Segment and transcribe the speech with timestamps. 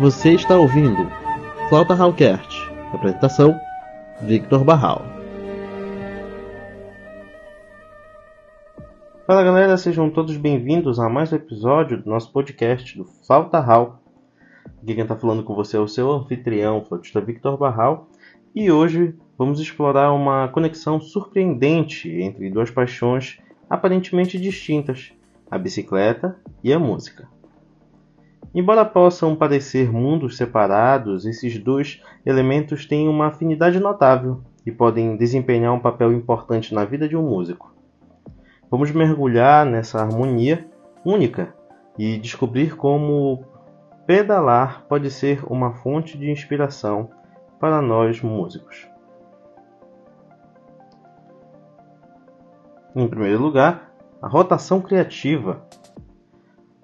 [0.00, 1.10] Você está ouvindo
[1.68, 2.56] Flauta Hallcast.
[2.90, 3.60] Apresentação:
[4.22, 5.02] Victor Barral.
[9.26, 13.98] Fala galera, sejam todos bem-vindos a mais um episódio do nosso podcast do Flauta Hall.
[14.82, 18.08] Aqui quem está falando com você é o seu anfitrião, o flautista Victor Barral,
[18.54, 23.38] e hoje vamos explorar uma conexão surpreendente entre duas paixões
[23.68, 25.12] aparentemente distintas,
[25.50, 27.28] a bicicleta e a música.
[28.52, 35.72] Embora possam parecer mundos separados, esses dois elementos têm uma afinidade notável e podem desempenhar
[35.72, 37.72] um papel importante na vida de um músico.
[38.68, 40.68] Vamos mergulhar nessa harmonia
[41.04, 41.54] única
[41.96, 43.44] e descobrir como
[44.04, 47.10] pedalar pode ser uma fonte de inspiração
[47.60, 48.88] para nós músicos.
[52.96, 55.62] Em primeiro lugar, a rotação criativa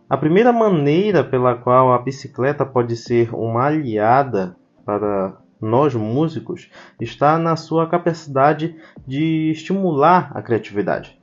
[0.08, 7.38] a primeira maneira pela qual a bicicleta pode ser uma aliada para nós músicos está
[7.38, 11.20] na sua capacidade de estimular a criatividade.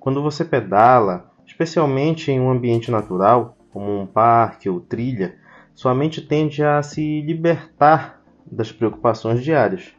[0.00, 5.36] Quando você pedala, especialmente em um ambiente natural, como um parque ou trilha,
[5.72, 9.92] sua mente tende a se libertar das preocupações diárias.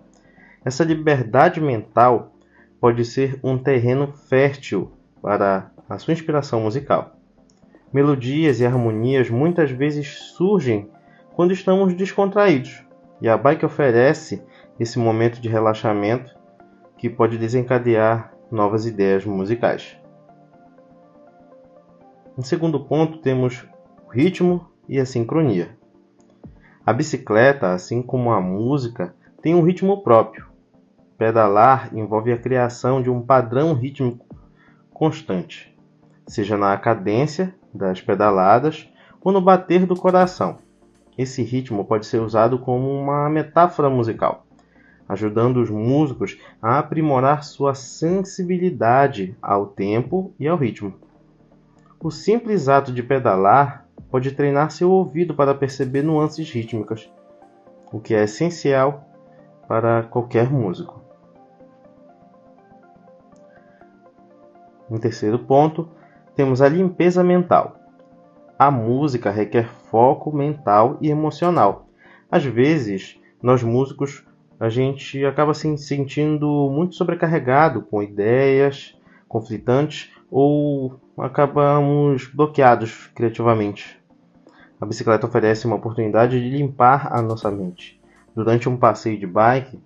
[0.66, 2.34] Essa liberdade mental
[2.81, 7.19] pode ser um terreno fértil para a sua inspiração musical.
[7.92, 10.92] Melodias e harmonias muitas vezes surgem
[11.34, 12.84] quando estamos descontraídos,
[13.20, 14.44] e a bike oferece
[14.80, 16.38] esse momento de relaxamento
[16.98, 19.98] que pode desencadear novas ideias musicais.
[22.38, 23.66] Em segundo ponto, temos
[24.06, 25.76] o ritmo e a sincronia.
[26.86, 30.48] A bicicleta, assim como a música, tem um ritmo próprio.
[31.18, 34.26] Pedalar envolve a criação de um padrão rítmico
[34.94, 35.76] constante,
[36.28, 38.89] seja na cadência das pedaladas
[39.22, 40.59] ou no bater do coração.
[41.17, 44.45] Esse ritmo pode ser usado como uma metáfora musical,
[45.08, 50.94] ajudando os músicos a aprimorar sua sensibilidade ao tempo e ao ritmo.
[52.02, 57.12] O simples ato de pedalar pode treinar seu ouvido para perceber nuances rítmicas,
[57.91, 59.06] o que é essencial
[59.68, 61.00] para qualquer músico.
[64.90, 65.90] Em terceiro ponto,
[66.39, 67.77] temos a limpeza mental.
[68.57, 71.89] A música requer foco mental e emocional.
[72.31, 74.25] Às vezes, nós músicos,
[74.57, 84.01] a gente acaba se sentindo muito sobrecarregado com ideias conflitantes ou acabamos bloqueados criativamente.
[84.79, 88.00] A bicicleta oferece uma oportunidade de limpar a nossa mente.
[88.33, 89.77] Durante um passeio de bike,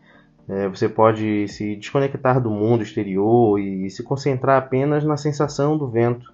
[0.48, 5.90] é, você pode se desconectar do mundo exterior e se concentrar apenas na sensação do
[5.90, 6.32] vento,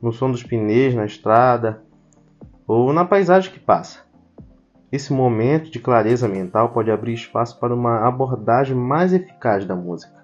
[0.00, 1.82] no som dos pneus na estrada
[2.66, 4.06] ou na paisagem que passa.
[4.90, 10.16] Esse momento de clareza mental pode abrir espaço para uma abordagem mais eficaz da música.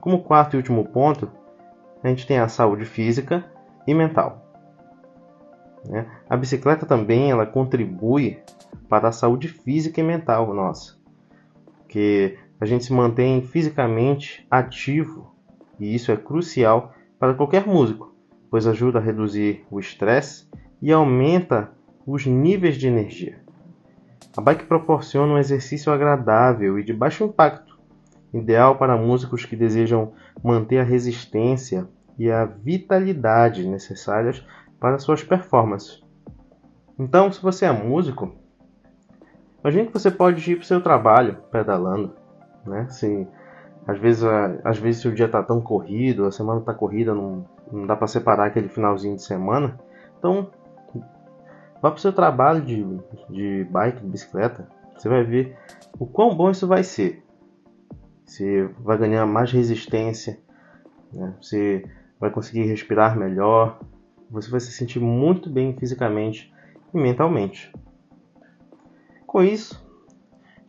[0.00, 1.30] Como quarto e último ponto,
[2.02, 3.44] a gente tem a saúde física
[3.86, 4.42] e mental.
[5.88, 6.06] Né?
[6.28, 8.42] A bicicleta também ela contribui
[8.88, 10.96] para a saúde física e mental nossa,
[11.88, 15.31] que a gente se mantém fisicamente ativo
[15.82, 18.14] e isso é crucial para qualquer músico,
[18.48, 20.48] pois ajuda a reduzir o estresse
[20.80, 21.72] e aumenta
[22.06, 23.42] os níveis de energia.
[24.36, 27.80] A bike proporciona um exercício agradável e de baixo impacto,
[28.32, 30.12] ideal para músicos que desejam
[30.42, 34.46] manter a resistência e a vitalidade necessárias
[34.78, 36.00] para suas performances.
[36.96, 38.32] Então, se você é músico,
[39.60, 42.14] imagine que você pode ir para o seu trabalho pedalando,
[42.64, 42.88] né?
[42.88, 43.26] Se
[43.86, 44.22] às vezes,
[44.64, 48.06] às vezes o dia tá tão corrido, a semana tá corrida, não, não dá para
[48.06, 49.78] separar aquele finalzinho de semana.
[50.18, 50.50] Então,
[51.80, 52.84] vá pro seu trabalho de,
[53.28, 54.68] de bike, de bicicleta.
[54.96, 55.56] Você vai ver
[55.98, 57.24] o quão bom isso vai ser.
[58.24, 60.38] Você vai ganhar mais resistência,
[61.12, 61.34] né?
[61.40, 61.84] você
[62.20, 63.80] vai conseguir respirar melhor,
[64.30, 66.54] você vai se sentir muito bem fisicamente
[66.94, 67.72] e mentalmente.
[69.26, 69.81] Com isso,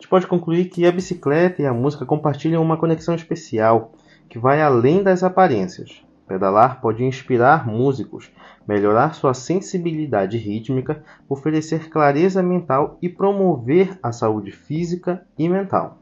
[0.03, 3.93] gente pode concluir que a bicicleta e a música compartilham uma conexão especial
[4.27, 6.03] que vai além das aparências.
[6.27, 8.29] Pedalar pode inspirar músicos,
[8.67, 15.99] melhorar sua sensibilidade rítmica, oferecer clareza mental e promover a saúde física e mental.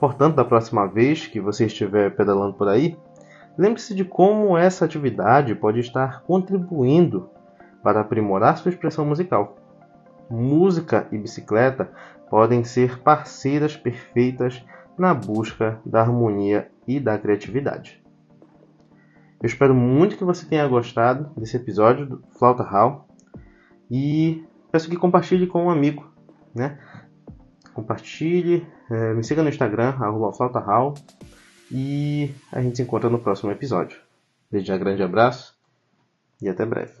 [0.00, 2.96] Portanto, da próxima vez que você estiver pedalando por aí,
[3.58, 7.28] lembre-se de como essa atividade pode estar contribuindo
[7.82, 9.56] para aprimorar sua expressão musical.
[10.30, 11.90] Música e bicicleta
[12.34, 14.60] podem ser parceiras perfeitas
[14.98, 18.02] na busca da harmonia e da criatividade.
[19.40, 23.06] Eu espero muito que você tenha gostado desse episódio do Flauta Hall.
[23.88, 26.12] E peço que compartilhe com um amigo,
[26.52, 26.76] né?
[27.72, 29.92] Compartilhe, é, me siga no Instagram,
[30.36, 30.94] flautahall,
[31.70, 34.00] e a gente se encontra no próximo episódio.
[34.50, 35.56] Desde já, grande abraço
[36.42, 36.94] e até breve.